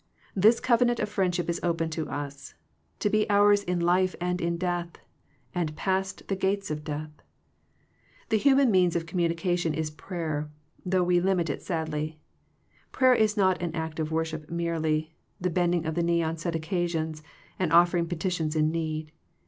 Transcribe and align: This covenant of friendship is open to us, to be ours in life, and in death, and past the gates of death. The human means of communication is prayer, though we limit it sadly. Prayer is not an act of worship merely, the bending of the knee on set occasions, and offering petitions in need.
This 0.35 0.59
covenant 0.59 0.99
of 0.99 1.09
friendship 1.09 1.47
is 1.47 1.59
open 1.61 1.91
to 1.91 2.09
us, 2.09 2.55
to 2.97 3.07
be 3.07 3.29
ours 3.29 3.61
in 3.61 3.79
life, 3.79 4.15
and 4.19 4.41
in 4.41 4.57
death, 4.57 4.95
and 5.53 5.75
past 5.75 6.27
the 6.27 6.35
gates 6.35 6.71
of 6.71 6.83
death. 6.83 7.11
The 8.29 8.39
human 8.39 8.71
means 8.71 8.95
of 8.95 9.05
communication 9.05 9.75
is 9.75 9.91
prayer, 9.91 10.49
though 10.83 11.03
we 11.03 11.19
limit 11.19 11.51
it 11.51 11.61
sadly. 11.61 12.17
Prayer 12.91 13.13
is 13.13 13.37
not 13.37 13.61
an 13.61 13.75
act 13.75 13.99
of 13.99 14.11
worship 14.11 14.49
merely, 14.49 15.13
the 15.39 15.51
bending 15.51 15.85
of 15.85 15.93
the 15.93 16.01
knee 16.01 16.23
on 16.23 16.35
set 16.35 16.55
occasions, 16.55 17.21
and 17.59 17.71
offering 17.71 18.07
petitions 18.07 18.55
in 18.55 18.71
need. 18.71 19.11